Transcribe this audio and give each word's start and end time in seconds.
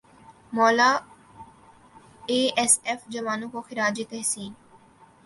مولا 0.53 0.91
A 2.29 2.39
S 2.59 2.73
F 2.87 3.01
جوانوں 3.13 3.49
کو 3.53 3.59
خراج 3.67 4.01
تحسین 4.09 4.51